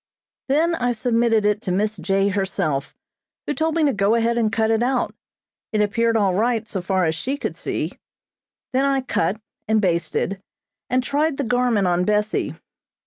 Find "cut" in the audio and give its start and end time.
4.51-4.71, 9.01-9.39